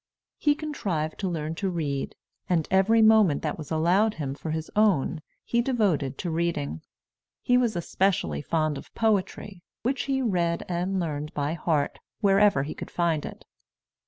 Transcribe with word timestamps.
He 0.39 0.55
contrived 0.55 1.19
to 1.19 1.29
learn 1.29 1.53
to 1.61 1.69
read, 1.69 2.15
and 2.49 2.67
every 2.71 3.03
moment 3.03 3.43
that 3.43 3.59
was 3.59 3.69
allowed 3.69 4.15
him 4.15 4.33
for 4.33 4.49
his 4.49 4.71
own 4.75 5.21
he 5.45 5.61
devoted 5.61 6.17
to 6.17 6.31
reading. 6.31 6.81
He 7.43 7.55
was 7.55 7.75
especially 7.75 8.41
fond 8.41 8.79
of 8.79 8.91
poetry, 8.95 9.61
which 9.83 10.05
he 10.05 10.23
read 10.23 10.63
and 10.67 10.99
learned 10.99 11.35
by 11.35 11.53
heart, 11.53 11.99
wherever 12.19 12.63
he 12.63 12.73
could 12.73 12.89
find 12.89 13.27
it. 13.27 13.45